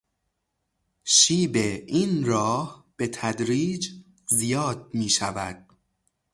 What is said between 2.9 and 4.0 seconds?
به تدریج